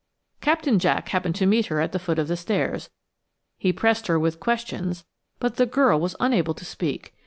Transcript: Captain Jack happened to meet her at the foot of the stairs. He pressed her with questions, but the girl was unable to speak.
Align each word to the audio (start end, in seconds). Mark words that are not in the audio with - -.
Captain 0.41 0.79
Jack 0.79 1.09
happened 1.09 1.35
to 1.35 1.45
meet 1.45 1.67
her 1.67 1.79
at 1.79 1.91
the 1.91 1.99
foot 1.99 2.17
of 2.17 2.27
the 2.27 2.35
stairs. 2.35 2.89
He 3.59 3.71
pressed 3.71 4.07
her 4.07 4.17
with 4.17 4.39
questions, 4.39 5.05
but 5.37 5.57
the 5.57 5.67
girl 5.67 5.99
was 5.99 6.15
unable 6.19 6.55
to 6.55 6.65
speak. 6.65 7.13